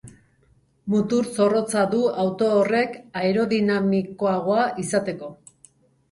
[0.93, 5.29] Mutur zorrotza du auto horrek aerodinamikoagoa izateko.